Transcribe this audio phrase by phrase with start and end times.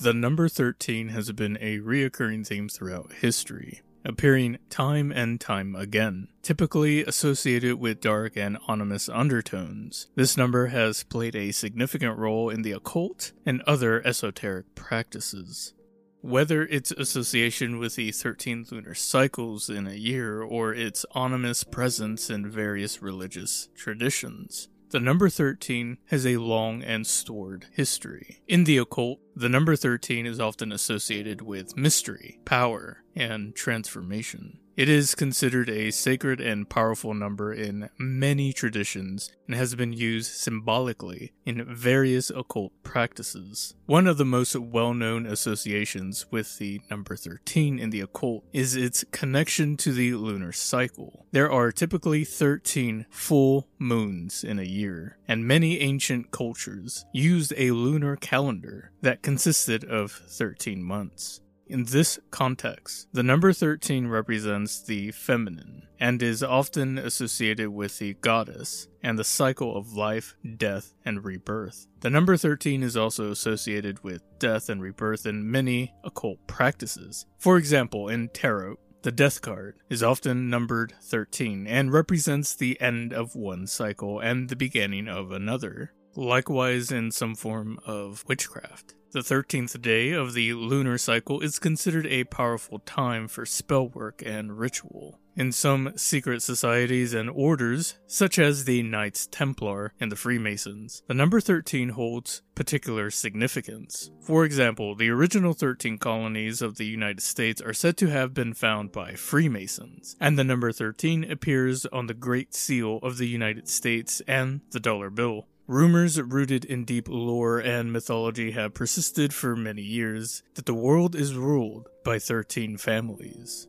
[0.00, 6.28] The number 13 has been a reoccurring theme throughout history, appearing time and time again,
[6.42, 10.06] typically associated with dark and ominous undertones.
[10.14, 15.74] This number has played a significant role in the occult and other esoteric practices.
[16.22, 22.30] Whether its association with the 13 lunar cycles in a year or its ominous presence
[22.30, 28.42] in various religious traditions, the number 13 has a long and stored history.
[28.48, 34.58] In the occult, the number 13 is often associated with mystery, power, and transformation.
[34.80, 40.32] It is considered a sacred and powerful number in many traditions and has been used
[40.32, 43.74] symbolically in various occult practices.
[43.84, 48.74] One of the most well known associations with the number 13 in the occult is
[48.74, 51.26] its connection to the lunar cycle.
[51.30, 57.72] There are typically 13 full moons in a year, and many ancient cultures used a
[57.72, 61.42] lunar calendar that consisted of 13 months.
[61.70, 68.14] In this context, the number 13 represents the feminine and is often associated with the
[68.14, 71.86] goddess and the cycle of life, death, and rebirth.
[72.00, 77.24] The number 13 is also associated with death and rebirth in many occult practices.
[77.38, 83.12] For example, in tarot, the death card is often numbered 13 and represents the end
[83.12, 85.92] of one cycle and the beginning of another.
[86.16, 88.94] Likewise, in some form of witchcraft.
[89.12, 94.22] The 13th day of the lunar cycle is considered a powerful time for spell work
[94.24, 95.18] and ritual.
[95.36, 101.14] In some secret societies and orders, such as the Knights Templar and the Freemasons, the
[101.14, 104.12] number 13 holds particular significance.
[104.20, 108.54] For example, the original 13 colonies of the United States are said to have been
[108.54, 113.68] found by Freemasons, and the number 13 appears on the Great Seal of the United
[113.68, 115.48] States and the dollar bill.
[115.70, 121.14] Rumors rooted in deep lore and mythology have persisted for many years that the world
[121.14, 123.68] is ruled by 13 families.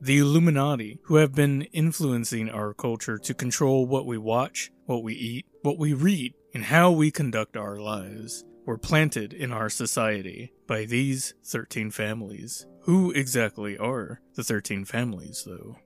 [0.00, 5.14] The Illuminati, who have been influencing our culture to control what we watch, what we
[5.14, 10.52] eat, what we read, and how we conduct our lives, were planted in our society
[10.68, 12.64] by these 13 families.
[12.82, 15.78] Who exactly are the 13 families, though?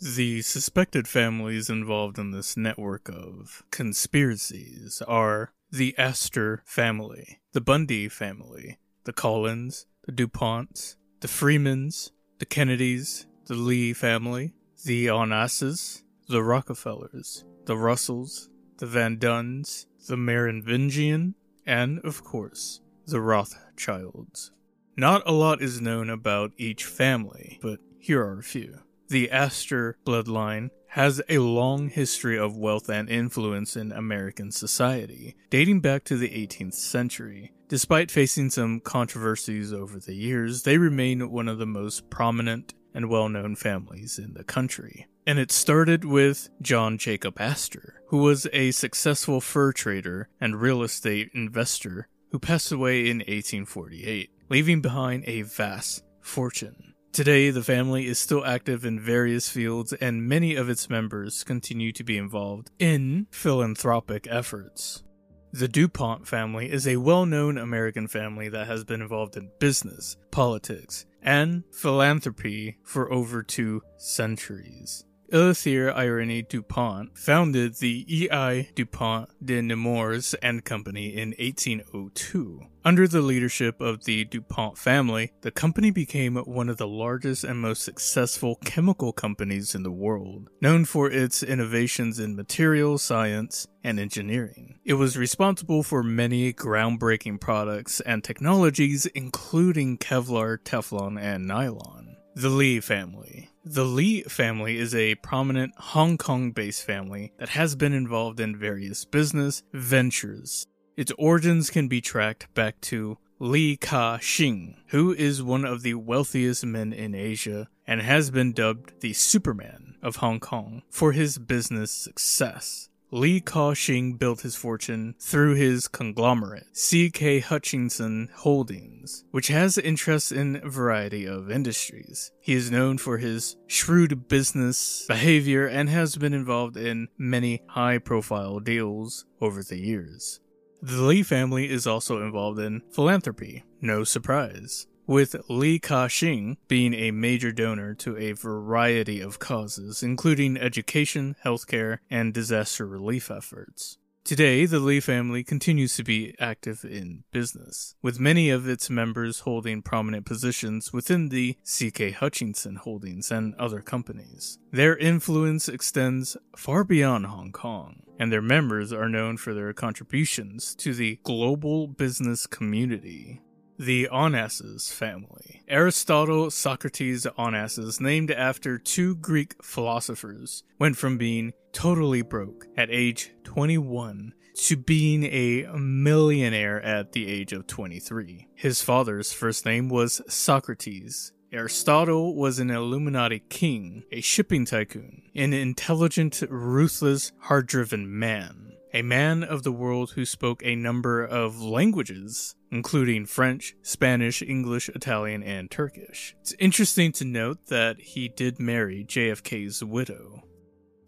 [0.00, 8.08] The suspected families involved in this network of conspiracies are the Astor family, the Bundy
[8.08, 14.52] family, the Collins, the DuPonts, the Freemans, the Kennedys, the Lee family,
[14.84, 21.34] the Onassis, the Rockefellers, the Russells, the Van Duns, the Merovingian,
[21.64, 24.50] and, of course, the Rothschilds.
[24.96, 28.80] Not a lot is known about each family, but here are a few.
[29.08, 35.80] The Astor bloodline has a long history of wealth and influence in American society, dating
[35.80, 37.52] back to the 18th century.
[37.68, 43.10] Despite facing some controversies over the years, they remain one of the most prominent and
[43.10, 45.06] well known families in the country.
[45.26, 50.82] And it started with John Jacob Astor, who was a successful fur trader and real
[50.82, 56.93] estate investor who passed away in 1848, leaving behind a vast fortune.
[57.14, 61.92] Today, the family is still active in various fields, and many of its members continue
[61.92, 65.04] to be involved in philanthropic efforts.
[65.52, 70.16] The DuPont family is a well known American family that has been involved in business,
[70.32, 75.04] politics, and philanthropy for over two centuries.
[75.32, 78.68] Eleuthère Irene DuPont founded the E.I.
[78.74, 82.60] DuPont de Nemours and Company in 1802.
[82.84, 87.58] Under the leadership of the DuPont family, the company became one of the largest and
[87.58, 93.98] most successful chemical companies in the world, known for its innovations in materials science and
[93.98, 94.78] engineering.
[94.84, 102.16] It was responsible for many groundbreaking products and technologies, including Kevlar, Teflon, and nylon.
[102.34, 103.48] The Lee family.
[103.66, 108.58] The Lee family is a prominent Hong Kong based family that has been involved in
[108.58, 110.66] various business ventures.
[110.98, 116.66] Its origins can be tracked back to Li Ka-shing, who is one of the wealthiest
[116.66, 121.90] men in Asia and has been dubbed the Superman of Hong Kong for his business
[121.90, 122.90] success.
[123.10, 127.40] Li Ka-shing built his fortune through his conglomerate, C.K.
[127.40, 132.32] Hutchinson Holdings, which has interests in a variety of industries.
[132.40, 138.60] He is known for his shrewd business behavior and has been involved in many high-profile
[138.60, 140.40] deals over the years.
[140.82, 147.10] The Lee family is also involved in philanthropy, no surprise with Li Ka-shing being a
[147.10, 153.98] major donor to a variety of causes, including education, healthcare, and disaster relief efforts.
[154.24, 159.40] Today, the Lee family continues to be active in business, with many of its members
[159.40, 162.12] holding prominent positions within the C.K.
[162.12, 164.58] Hutchinson Holdings and other companies.
[164.72, 170.74] Their influence extends far beyond Hong Kong, and their members are known for their contributions
[170.76, 173.42] to the global business community.
[173.78, 175.62] The Onassis family.
[175.66, 183.32] Aristotle Socrates Onassis, named after two Greek philosophers, went from being totally broke at age
[183.42, 188.46] 21 to being a millionaire at the age of 23.
[188.54, 191.32] His father's first name was Socrates.
[191.52, 199.02] Aristotle was an Illuminati king, a shipping tycoon, an intelligent, ruthless, hard driven man a
[199.02, 205.42] man of the world who spoke a number of languages, including French, Spanish, English, Italian,
[205.42, 206.36] and Turkish.
[206.40, 210.44] It's interesting to note that he did marry JFK's widow.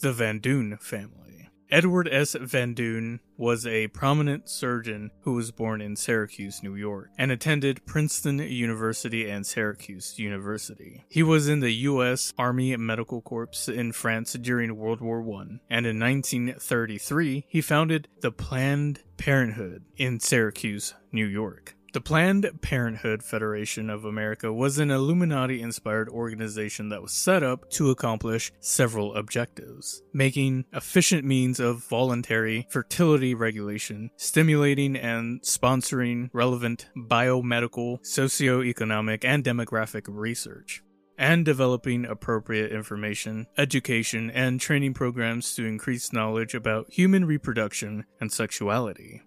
[0.00, 1.25] The Van Duyn family.
[1.70, 2.36] Edward S.
[2.40, 7.84] Van Duyn was a prominent surgeon who was born in Syracuse, New York, and attended
[7.84, 11.04] Princeton University and Syracuse University.
[11.08, 12.32] He was in the U.S.
[12.38, 18.32] Army Medical Corps in France during World War I, and in 1933 he founded the
[18.32, 21.75] Planned Parenthood in Syracuse, New York.
[21.96, 27.70] The Planned Parenthood Federation of America was an Illuminati inspired organization that was set up
[27.70, 36.90] to accomplish several objectives making efficient means of voluntary fertility regulation, stimulating and sponsoring relevant
[36.94, 40.82] biomedical, socio-economic, and demographic research
[41.16, 48.30] and developing appropriate information, education, and training programs to increase knowledge about human reproduction and
[48.30, 49.22] sexuality.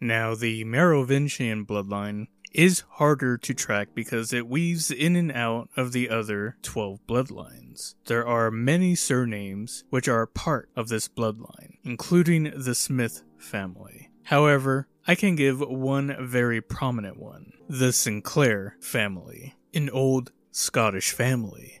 [0.00, 5.92] Now, the Merovingian bloodline is harder to track because it weaves in and out of
[5.92, 7.94] the other 12 bloodlines.
[8.06, 14.10] There are many surnames which are part of this bloodline, including the Smith family.
[14.24, 21.80] However, I can give one very prominent one the Sinclair family, an old Scottish family.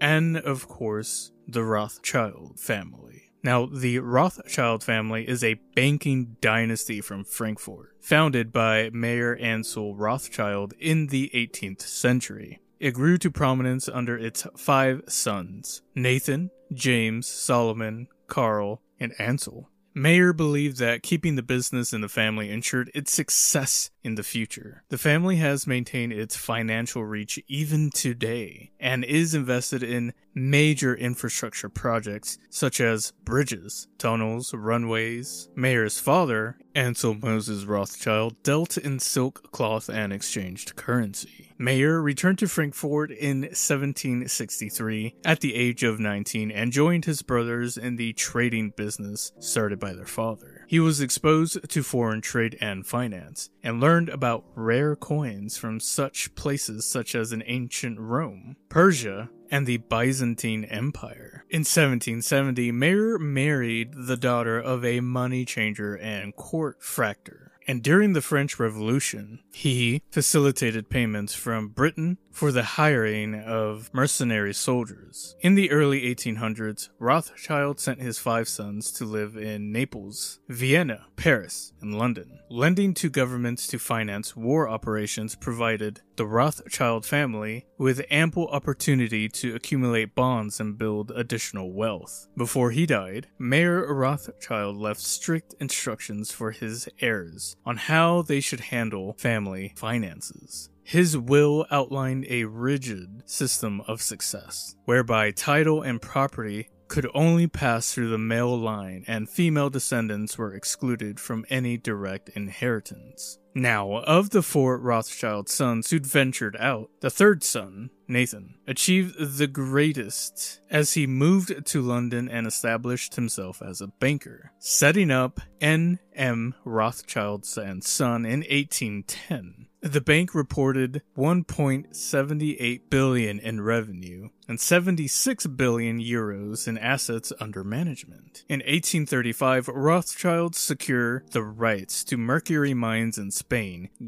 [0.00, 3.32] and of course, the Rothschild family.
[3.42, 10.72] Now, the Rothschild family is a banking dynasty from Frankfurt, founded by Mayer Ansel Rothschild
[10.78, 12.60] in the 18th century.
[12.80, 19.68] It grew to prominence under its five sons Nathan, James, Solomon, Carl, and Ansel.
[19.96, 24.82] Mayer believed that keeping the business in the family ensured its success in the future.
[24.88, 31.68] The family has maintained its financial reach even today and is invested in major infrastructure
[31.68, 35.48] projects such as bridges, tunnels, runways.
[35.54, 41.54] Mayer's father, Ansel Moses Rothschild, dealt in silk cloth and exchanged currency.
[41.56, 47.76] Mayer returned to Frankfurt in 1763 at the age of 19 and joined his brothers
[47.76, 50.66] in the trading business started by their father.
[50.66, 56.34] He was exposed to foreign trade and finance and learned about rare coins from such
[56.34, 61.44] places such as in ancient Rome, Persia, and the Byzantine Empire.
[61.48, 68.12] In 1770, Mayer married the daughter of a money changer and court factor and during
[68.12, 75.36] the French Revolution, he facilitated payments from Britain for the hiring of mercenary soldiers.
[75.40, 81.72] In the early 1800s, Rothschild sent his five sons to live in Naples, Vienna, Paris,
[81.80, 82.40] and London.
[82.50, 89.54] Lending to governments to finance war operations provided the Rothschild family with ample opportunity to
[89.54, 92.28] accumulate bonds and build additional wealth.
[92.36, 98.60] Before he died, Mayer Rothschild left strict instructions for his heirs on how they should
[98.60, 100.68] handle family finances.
[100.84, 107.92] His will outlined a rigid system of success, whereby title and property could only pass
[107.92, 113.38] through the male line and female descendants were excluded from any direct inheritance.
[113.56, 119.46] Now, of the four Rothschild sons who'd ventured out, the third son, Nathan, achieved the
[119.46, 126.54] greatest as he moved to London and established himself as a banker, setting up N.M.
[126.64, 129.68] Rothschild and Son in 1810.
[129.84, 138.44] The bank reported 1.78 billion in revenue and 76 billion euros in assets under management.
[138.48, 143.43] In 1835, Rothschild secured the rights to mercury mines in Spain,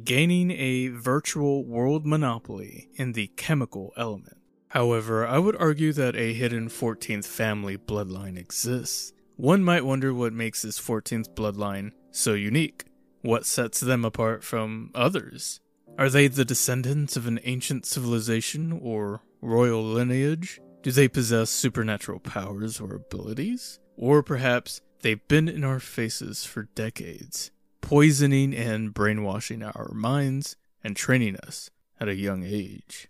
[0.05, 4.39] gaining a virtual world monopoly in the chemical element.
[4.69, 9.13] However, I would argue that a hidden 14th family bloodline exists.
[9.37, 12.85] One might wonder what makes this 14th bloodline so unique.
[13.23, 15.61] What sets them apart from others?
[15.99, 20.61] Are they the descendants of an ancient civilization or royal lineage?
[20.83, 23.79] Do they possess supernatural powers or abilities?
[23.97, 27.51] Or perhaps they've been in our faces for decades,
[27.87, 33.07] poisoning and brainwashing our minds and training us at a young age.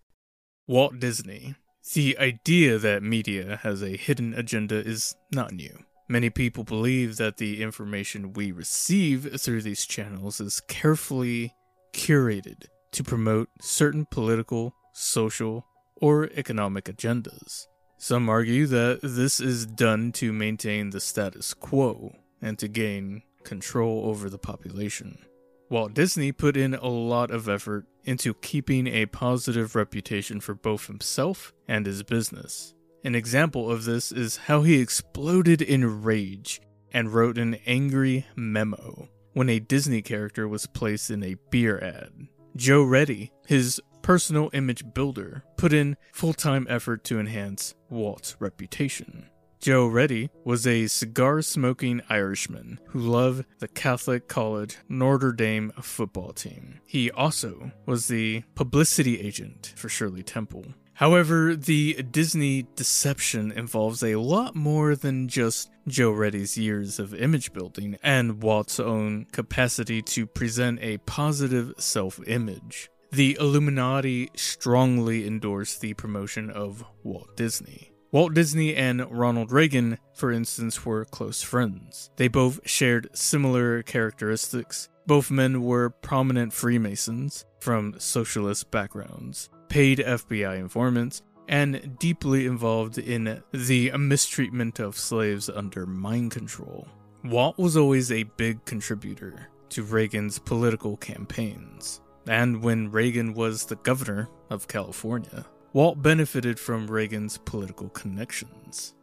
[0.66, 1.54] Walt Disney.
[1.94, 5.78] The idea that media has a hidden agenda is not new.
[6.10, 11.54] Many people believe that the information we receive through these channels is carefully
[11.94, 15.64] curated to promote certain political, social,
[16.02, 17.66] or economic agendas.
[17.96, 24.02] Some argue that this is done to maintain the status quo and to gain control
[24.04, 25.24] over the population.
[25.70, 30.86] Walt Disney put in a lot of effort into keeping a positive reputation for both
[30.86, 32.74] himself and his business.
[33.04, 36.60] An example of this is how he exploded in rage
[36.92, 42.28] and wrote an angry memo when a Disney character was placed in a beer ad.
[42.56, 49.28] Joe Reddy, his personal image builder, put in full time effort to enhance Walt's reputation.
[49.66, 56.32] Joe Reddy was a cigar smoking Irishman who loved the Catholic College Notre Dame football
[56.32, 56.78] team.
[56.86, 60.66] He also was the publicity agent for Shirley Temple.
[60.94, 67.52] However, the Disney deception involves a lot more than just Joe Reddy's years of image
[67.52, 72.88] building and Walt's own capacity to present a positive self image.
[73.10, 77.90] The Illuminati strongly endorsed the promotion of Walt Disney.
[78.16, 82.10] Walt Disney and Ronald Reagan, for instance, were close friends.
[82.16, 84.88] They both shared similar characteristics.
[85.06, 93.42] Both men were prominent Freemasons from socialist backgrounds paid FBI informants, and deeply involved in
[93.52, 96.88] the mistreatment of slaves under mind control.
[97.22, 103.76] Walt was always a big contributor to Reagan's political campaigns, and when Reagan was the
[103.76, 108.94] governor of California, Walt benefited from Reagan's political connections.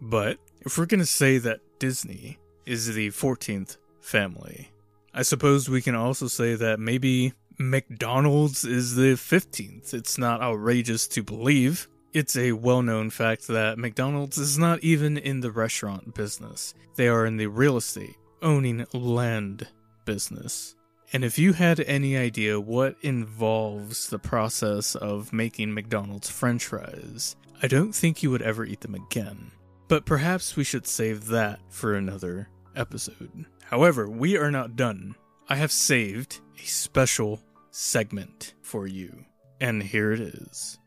[0.00, 4.70] But if we're going to say that Disney is the 14th family,
[5.12, 9.94] I suppose we can also say that maybe McDonald's is the 15th.
[9.94, 11.88] It's not outrageous to believe.
[12.12, 17.08] It's a well known fact that McDonald's is not even in the restaurant business, they
[17.08, 19.68] are in the real estate, owning land
[20.04, 20.76] business.
[21.12, 27.36] And if you had any idea what involves the process of making McDonald's french fries,
[27.62, 29.52] I don't think you would ever eat them again.
[29.88, 33.46] But perhaps we should save that for another episode.
[33.64, 35.14] However, we are not done.
[35.48, 39.24] I have saved a special segment for you,
[39.60, 40.78] and here it is.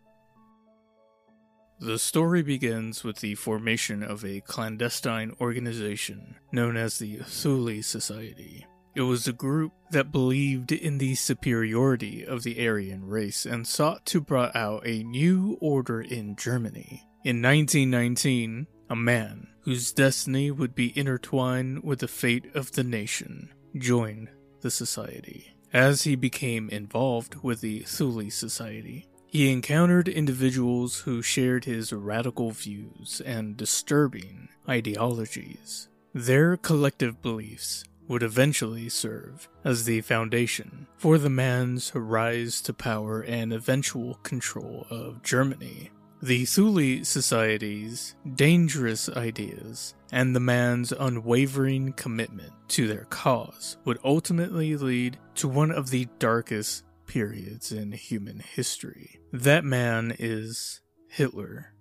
[1.79, 8.65] The story begins with the formation of a clandestine organization known as the Thule Society.
[8.95, 14.05] It was a group that believed in the superiority of the Aryan race and sought
[14.07, 17.07] to bring out a new order in Germany.
[17.23, 23.53] In 1919, a man whose destiny would be intertwined with the fate of the nation
[23.77, 24.29] joined
[24.61, 25.53] the society.
[25.73, 32.51] As he became involved with the Thule Society, he encountered individuals who shared his radical
[32.51, 35.89] views and disturbing ideologies.
[36.13, 43.21] Their collective beliefs would eventually serve as the foundation for the man's rise to power
[43.21, 45.91] and eventual control of Germany.
[46.21, 54.75] The Thule Society's dangerous ideas and the man's unwavering commitment to their cause would ultimately
[54.75, 59.19] lead to one of the darkest periods in human history.
[59.31, 61.73] That man is Hitler.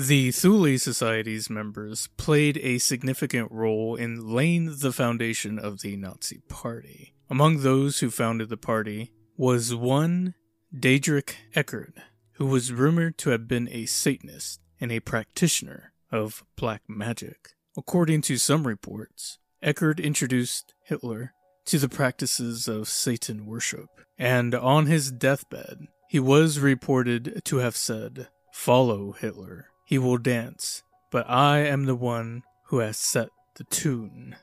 [0.00, 6.38] The Thule Society's members played a significant role in laying the foundation of the Nazi
[6.48, 7.12] Party.
[7.28, 10.36] Among those who founded the party was one
[10.74, 11.98] Dietrich Eckart,
[12.36, 17.50] who was rumored to have been a Satanist and a practitioner of black magic.
[17.76, 21.34] According to some reports, Eckart introduced Hitler
[21.66, 27.76] to the practices of Satan worship, and on his deathbed, He was reported to have
[27.76, 29.69] said, Follow Hitler.
[29.90, 34.36] He will dance, but I am the one who has set the tune.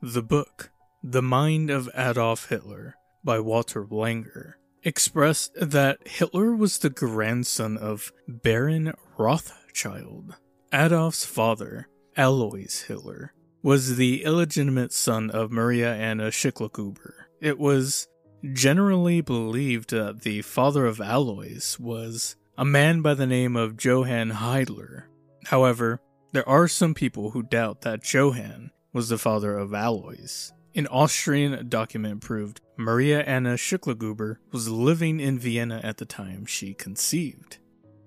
[0.00, 0.70] The book,
[1.02, 8.14] The Mind of Adolf Hitler, by Walter Langer, expressed that Hitler was the grandson of
[8.26, 10.36] Baron Rothschild.
[10.72, 17.12] Adolf's father, Alois Hitler, was the illegitimate son of Maria Anna Schicklgruber.
[17.42, 18.08] It was
[18.54, 24.32] generally believed that the father of Alois was a man by the name of Johann
[24.32, 25.04] Hiedler.
[25.44, 26.00] However,
[26.32, 30.50] there are some people who doubt that Johann was the father of Alois.
[30.74, 36.74] An Austrian document proved Maria Anna Schicklgruber was living in Vienna at the time she
[36.74, 37.58] conceived.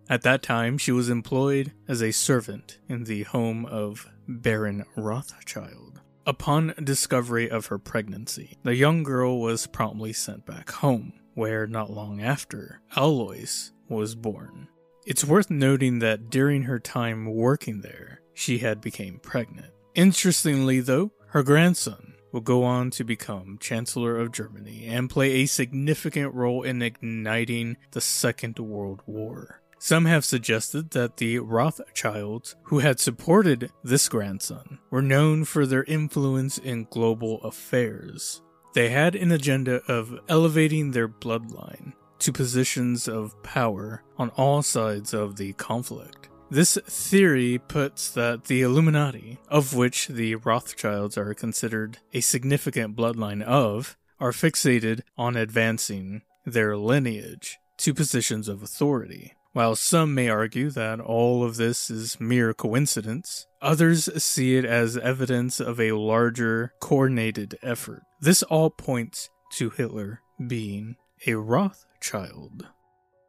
[0.09, 6.01] At that time, she was employed as a servant in the home of Baron Rothschild.
[6.27, 11.89] Upon discovery of her pregnancy, the young girl was promptly sent back home, where not
[11.89, 14.67] long after, Alois was born.
[15.05, 19.73] It's worth noting that during her time working there, she had become pregnant.
[19.93, 25.45] Interestingly, though, her grandson will go on to become Chancellor of Germany and play a
[25.45, 29.61] significant role in igniting the Second World War.
[29.79, 35.83] Some have suggested that the Rothschilds, who had supported this grandson, were known for their
[35.85, 38.41] influence in global affairs.
[38.75, 45.13] They had an agenda of elevating their bloodline to positions of power on all sides
[45.13, 46.29] of the conflict.
[46.49, 53.41] This theory puts that the Illuminati, of which the Rothschilds are considered a significant bloodline
[53.41, 59.33] of, are fixated on advancing their lineage to positions of authority.
[59.53, 64.95] While some may argue that all of this is mere coincidence, others see it as
[64.95, 68.03] evidence of a larger, coordinated effort.
[68.19, 70.95] This all points to Hitler being
[71.27, 72.67] a Rothschild.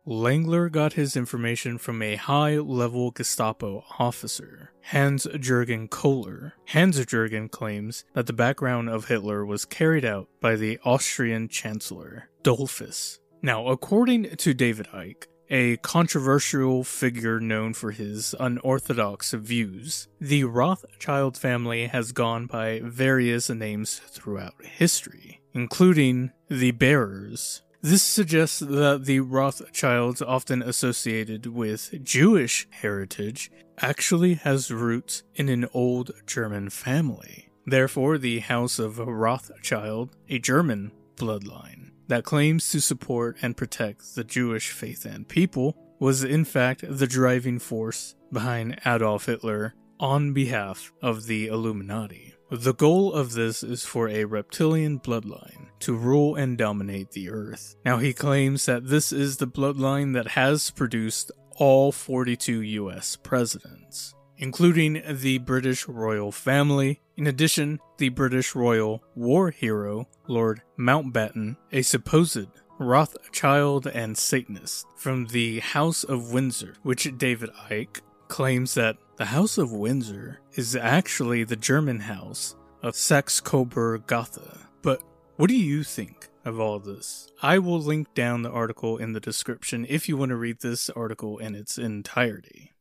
[0.07, 6.55] Langer got his information from a high level Gestapo officer, Hans Jurgen Kohler.
[6.66, 12.31] Hans Jurgen claims that the background of Hitler was carried out by the Austrian Chancellor,
[12.42, 13.18] Dollfuss.
[13.42, 20.09] Now, according to David Icke, a controversial figure known for his unorthodox views.
[20.18, 27.61] The Rothschild family has gone by various names throughout history, including the Bearers.
[27.85, 35.66] This suggests that the Rothschilds, often associated with Jewish heritage, actually has roots in an
[35.75, 37.49] old German family.
[37.66, 44.23] Therefore, the House of Rothschild, a German bloodline that claims to support and protect the
[44.23, 50.92] Jewish faith and people, was in fact the driving force behind Adolf Hitler on behalf
[51.03, 52.35] of the Illuminati.
[52.54, 57.76] The goal of this is for a reptilian bloodline to rule and dominate the earth.
[57.82, 64.14] Now, he claims that this is the bloodline that has produced all 42 US presidents
[64.42, 67.00] including the British royal family.
[67.16, 72.48] In addition, the British royal war hero, Lord Mountbatten, a supposed
[72.80, 79.56] Rothschild and Satanist from the House of Windsor, which David Icke claims that the House
[79.56, 84.58] of Windsor is actually the German house of Saxe Coburg Gotha.
[84.82, 85.00] But
[85.37, 87.30] what do you think of all this?
[87.40, 90.90] I will link down the article in the description if you want to read this
[90.90, 92.72] article in its entirety.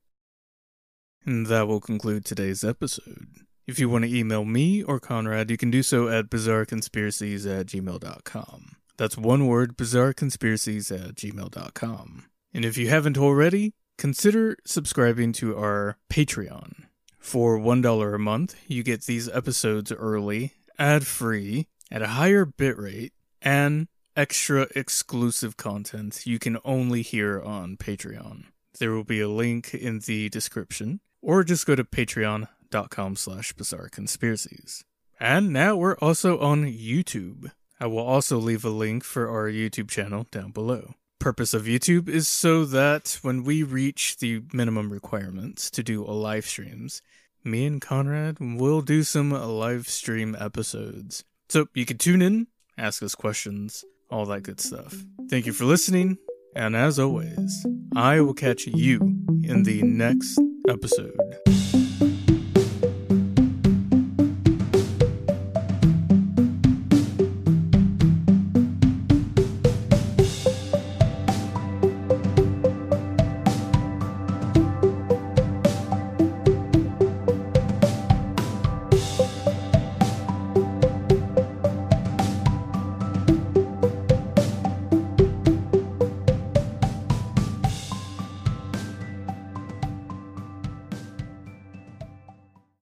[1.27, 3.27] And that will conclude today's episode.
[3.67, 7.67] If you want to email me or Conrad, you can do so at bizarreconspiracies at
[7.67, 8.77] gmail.com.
[8.97, 12.25] That's one word, bizarreconspiracies at gmail.com.
[12.51, 16.85] And if you haven't already, consider subscribing to our Patreon.
[17.19, 23.11] For $1 a month, you get these episodes early, ad free, at a higher bitrate,
[23.43, 23.87] and
[24.17, 28.45] extra exclusive content you can only hear on Patreon.
[28.79, 33.89] There will be a link in the description or just go to patreon.com slash bizarre
[33.89, 34.83] conspiracies.
[35.19, 37.51] And now we're also on YouTube.
[37.79, 40.95] I will also leave a link for our YouTube channel down below.
[41.21, 46.09] Purpose of YouTube is so that when we reach the minimum requirements to do a
[46.09, 47.03] live streams,
[47.43, 51.23] me and Conrad will do some live stream episodes.
[51.47, 54.95] So you can tune in, ask us questions, all that good stuff.
[55.29, 56.17] Thank you for listening,
[56.55, 58.99] and as always, I will catch you
[59.43, 61.19] in the next episode.